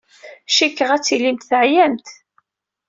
Cikkeɣ 0.55 0.89
ad 0.91 1.03
tilimt 1.03 1.47
teɛyamt. 1.49 2.07